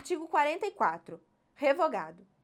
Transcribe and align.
Artigo 0.00 0.26
44. 0.28 1.20
Revogado. 1.56 2.26